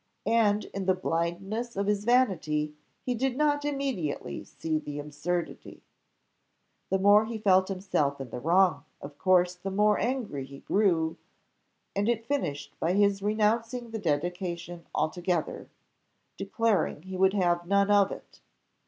[0.25, 2.73] and in the blindness of his vanity
[3.05, 5.83] he did not immediately see the absurdity.
[6.89, 11.17] The more he felt himself in the wrong, of course the more angry he grew,
[11.95, 15.69] and it finished by his renouncing the dedication altogether,
[16.35, 18.41] declaring he would have none of it.